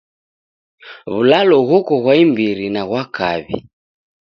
W'ulalo 1.11 1.55
ghoko 1.67 1.93
ghwa 2.03 2.13
imbiri 2.23 2.65
na 2.73 2.81
ghwa 2.87 3.03
kaw'i. 3.15 3.57